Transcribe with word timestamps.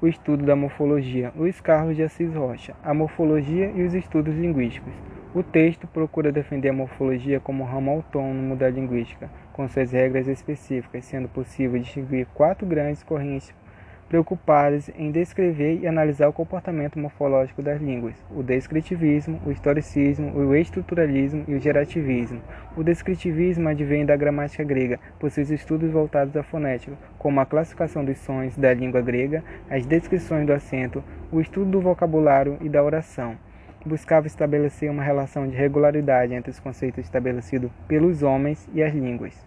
o 0.00 0.06
estudo 0.06 0.44
da 0.44 0.54
morfologia, 0.54 1.32
Luiz 1.34 1.60
Carlos 1.60 1.96
de 1.96 2.02
Assis 2.02 2.34
Rocha, 2.34 2.74
a 2.82 2.92
morfologia 2.92 3.72
e 3.74 3.82
os 3.82 3.94
estudos 3.94 4.34
linguísticos. 4.34 4.92
O 5.34 5.42
texto 5.42 5.86
procura 5.86 6.30
defender 6.30 6.68
a 6.68 6.72
morfologia 6.72 7.40
como 7.40 7.64
ramo 7.64 7.90
autônomo 7.90 8.56
da 8.56 8.68
linguística, 8.68 9.30
com 9.52 9.66
suas 9.68 9.92
regras 9.92 10.28
específicas, 10.28 11.04
sendo 11.04 11.28
possível 11.28 11.80
distinguir 11.80 12.26
quatro 12.34 12.66
grandes 12.66 13.02
correntes 13.02 13.54
preocupadas 14.08 14.90
em 14.96 15.10
descrever 15.10 15.80
e 15.80 15.86
analisar 15.86 16.28
o 16.28 16.32
comportamento 16.32 16.98
morfológico 16.98 17.62
das 17.62 17.80
línguas: 17.80 18.14
o 18.30 18.42
descritivismo, 18.42 19.40
o 19.44 19.50
historicismo, 19.50 20.36
o 20.36 20.54
estruturalismo 20.54 21.44
e 21.48 21.54
o 21.54 21.60
gerativismo. 21.60 22.40
O 22.76 22.82
descritivismo 22.82 23.68
advém 23.68 24.06
da 24.06 24.16
gramática 24.16 24.62
grega, 24.64 25.00
por 25.18 25.30
seus 25.30 25.50
estudos 25.50 25.90
voltados 25.90 26.36
à 26.36 26.42
fonética, 26.42 26.96
como 27.18 27.40
a 27.40 27.46
classificação 27.46 28.04
dos 28.04 28.18
sons 28.18 28.56
da 28.56 28.72
língua 28.72 29.00
grega, 29.00 29.42
as 29.70 29.86
descrições 29.86 30.46
do 30.46 30.52
acento, 30.52 31.02
o 31.32 31.40
estudo 31.40 31.70
do 31.70 31.80
vocabulário 31.80 32.58
e 32.60 32.68
da 32.68 32.82
oração. 32.82 33.36
Buscava 33.84 34.26
estabelecer 34.26 34.90
uma 34.90 35.02
relação 35.02 35.46
de 35.46 35.56
regularidade 35.56 36.34
entre 36.34 36.50
os 36.50 36.58
conceitos 36.58 37.04
estabelecidos 37.04 37.70
pelos 37.86 38.22
homens 38.22 38.68
e 38.74 38.82
as 38.82 38.92
línguas 38.92 39.46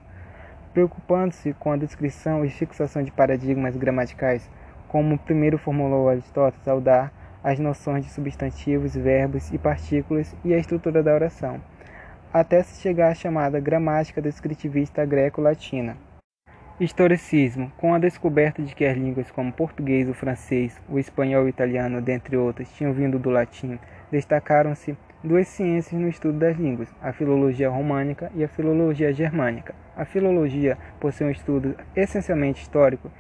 preocupando-se 0.74 1.54
com 1.54 1.72
a 1.72 1.78
descrição 1.78 2.46
e 2.46 2.50
fixação 2.50 3.04
de 3.04 3.12
paradigmas 3.12 3.76
gramaticais, 3.76 4.50
como 4.88 5.18
primeiro 5.18 5.58
formulou 5.58 6.10
Aristóteles 6.10 6.68
ao 6.68 6.82
dar 6.82 7.12
as 7.44 7.60
noções 7.60 8.06
de 8.06 8.12
substantivos, 8.12 8.96
verbos 8.96 9.52
e 9.52 9.58
partículas 9.58 10.36
e 10.44 10.54
a 10.54 10.58
estrutura 10.58 11.02
da 11.02 11.14
oração, 11.14 11.62
até 12.34 12.62
se 12.64 12.82
chegar 12.82 13.10
à 13.10 13.16
chamada 13.16 13.60
gramática 13.60 14.22
descritivista 14.22 15.06
greco-latina. 15.06 15.98
Historicismo, 16.80 17.72
com 17.78 17.94
a 17.94 18.00
descoberta 18.00 18.62
de 18.62 18.74
que 18.74 18.86
as 18.86 18.96
línguas 18.96 19.30
como 19.30 19.52
português, 19.52 20.08
o 20.08 20.14
francês, 20.14 20.80
o 20.88 20.98
espanhol 20.98 21.44
e 21.44 21.46
o 21.48 21.50
italiano, 21.50 22.02
dentre 22.02 22.38
outras, 22.38 22.72
tinham 22.72 22.94
vindo 22.94 23.20
do 23.20 23.30
latim, 23.30 23.78
destacaram-se 24.10 24.98
duas 25.22 25.50
ciências 25.50 26.00
no 26.00 26.08
estudo 26.08 26.40
das 26.40 26.58
línguas, 26.58 26.88
a 27.02 27.12
filologia 27.12 27.70
românica 27.70 28.32
e 28.34 28.44
a 28.44 28.48
filologia 28.48 29.12
germânica. 29.12 29.76
A 29.96 30.06
filologia, 30.06 30.78
por 31.00 31.12
ser 31.12 31.26
um 31.26 31.32
estudo 31.32 31.76
essencialmente 31.94 32.62
histórico, 32.62 33.12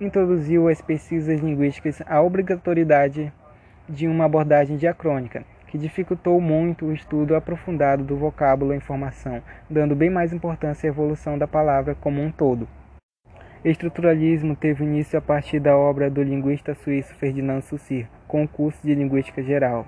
introduziu 0.00 0.68
às 0.68 0.80
pesquisas 0.80 1.40
linguísticas 1.40 2.00
a 2.06 2.22
obrigatoriedade 2.22 3.32
de 3.88 4.06
uma 4.06 4.24
abordagem 4.24 4.76
diacrônica, 4.76 5.44
que 5.66 5.76
dificultou 5.76 6.40
muito 6.40 6.86
o 6.86 6.92
estudo 6.92 7.34
aprofundado 7.34 8.04
do 8.04 8.16
vocábulo 8.16 8.72
e 8.72 8.76
informação, 8.76 9.42
dando 9.68 9.96
bem 9.96 10.10
mais 10.10 10.32
importância 10.32 10.88
à 10.88 10.92
evolução 10.92 11.36
da 11.36 11.48
palavra 11.48 11.94
como 11.94 12.22
um 12.22 12.30
todo. 12.30 12.68
Estruturalismo 13.64 14.54
teve 14.54 14.84
início 14.84 15.18
a 15.18 15.22
partir 15.22 15.58
da 15.58 15.76
obra 15.76 16.10
do 16.10 16.22
linguista 16.22 16.74
suíço 16.74 17.14
Ferdinand 17.16 17.62
Saussure, 17.62 18.08
com 18.28 18.44
o 18.44 18.48
curso 18.48 18.80
de 18.82 18.94
Linguística 18.94 19.42
Geral, 19.42 19.86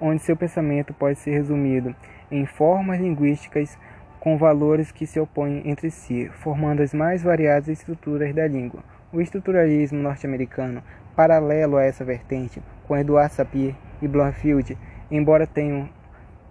onde 0.00 0.22
seu 0.22 0.36
pensamento 0.36 0.92
pode 0.94 1.18
ser 1.18 1.32
resumido 1.32 1.94
em 2.30 2.44
formas 2.44 3.00
linguísticas 3.00 3.78
com 4.20 4.36
valores 4.36 4.90
que 4.90 5.06
se 5.06 5.20
opõem 5.20 5.62
entre 5.64 5.90
si, 5.90 6.28
formando 6.40 6.82
as 6.82 6.92
mais 6.92 7.22
variadas 7.22 7.68
estruturas 7.68 8.34
da 8.34 8.46
língua. 8.46 8.82
O 9.12 9.20
estruturalismo 9.20 10.02
norte-americano, 10.02 10.82
paralelo 11.14 11.76
a 11.76 11.84
essa 11.84 12.04
vertente, 12.04 12.60
com 12.86 12.96
Edward 12.96 13.32
Sapir 13.32 13.74
e 14.02 14.08
Bloomfield, 14.08 14.76
embora 15.10 15.46
tenham, 15.46 15.88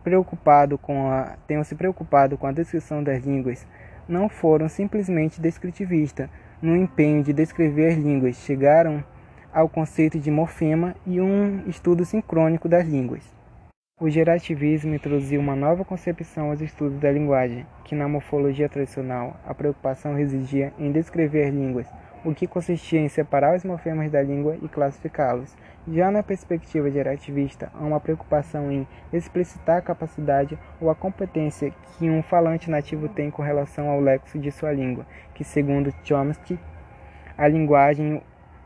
preocupado 0.03 0.77
com 0.77 1.09
a, 1.11 1.35
tenham 1.47 1.63
se 1.63 1.75
preocupado 1.75 2.37
com 2.37 2.47
a 2.47 2.51
descrição 2.51 3.03
das 3.03 3.25
línguas, 3.25 3.67
não 4.07 4.29
foram 4.29 4.69
simplesmente 4.69 5.41
descritivistas, 5.41 6.29
no 6.61 6.75
empenho 6.75 7.21
de 7.23 7.33
descrever 7.33 7.87
as 7.87 7.97
línguas, 7.97 8.37
chegaram 8.37 9.03
ao 9.55 9.69
conceito 9.69 10.19
de 10.19 10.29
morfema 10.29 10.93
e 11.07 11.21
um 11.21 11.63
estudo 11.69 12.03
sincrônico 12.03 12.67
das 12.67 12.85
línguas. 12.85 13.23
O 13.97 14.09
gerativismo 14.09 14.93
introduziu 14.93 15.39
uma 15.39 15.55
nova 15.55 15.85
concepção 15.85 16.49
aos 16.49 16.59
estudos 16.59 16.99
da 16.99 17.09
linguagem, 17.09 17.65
que 17.85 17.95
na 17.95 18.05
morfologia 18.05 18.67
tradicional 18.67 19.39
a 19.47 19.53
preocupação 19.53 20.13
residia 20.13 20.73
em 20.77 20.91
descrever 20.91 21.45
as 21.45 21.53
línguas, 21.53 21.87
o 22.25 22.35
que 22.35 22.45
consistia 22.45 22.99
em 22.99 23.07
separar 23.07 23.55
os 23.55 23.63
morfemas 23.63 24.11
da 24.11 24.21
língua 24.21 24.57
e 24.61 24.67
classificá-los. 24.67 25.55
Já 25.87 26.11
na 26.11 26.21
perspectiva 26.21 26.91
gerativista, 26.91 27.71
há 27.73 27.79
uma 27.79 28.01
preocupação 28.01 28.69
em 28.69 28.85
explicitar 29.13 29.77
a 29.77 29.81
capacidade 29.81 30.59
ou 30.81 30.89
a 30.89 30.95
competência 30.95 31.71
que 31.97 32.09
um 32.09 32.21
falante 32.21 32.69
nativo 32.69 33.07
tem 33.07 33.31
com 33.31 33.41
relação 33.41 33.87
ao 33.87 34.01
lexo 34.01 34.37
de 34.37 34.51
sua 34.51 34.73
língua, 34.73 35.05
que, 35.33 35.45
segundo 35.45 35.93
Chomsky, 36.03 36.59
a 37.37 37.47
linguagem 37.47 38.21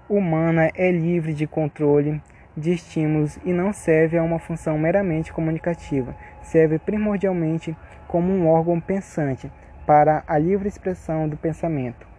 humana 0.10 0.72
é 0.76 0.92
livre 0.92 1.34
de 1.34 1.46
controle 1.46 2.22
de 2.58 2.72
estímulos 2.72 3.38
e 3.46 3.54
não 3.54 3.72
serve 3.72 4.18
a 4.18 4.24
uma 4.24 4.40
função 4.40 4.78
meramente 4.78 5.32
comunicativa, 5.32 6.16
serve 6.42 6.80
primordialmente 6.80 7.78
como 8.08 8.34
um 8.34 8.48
órgão 8.48 8.80
pensante 8.80 9.50
para 9.86 10.24
a 10.28 10.38
livre 10.38 10.68
expressão 10.68 11.30
do 11.30 11.38
pensamento. 11.38 12.08